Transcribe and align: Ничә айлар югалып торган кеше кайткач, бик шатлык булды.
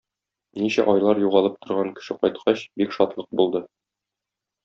Ничә 0.61 0.85
айлар 0.93 1.19
югалып 1.23 1.59
торган 1.65 1.91
кеше 1.99 2.17
кайткач, 2.23 2.65
бик 2.83 2.97
шатлык 2.99 3.31
булды. 3.43 3.65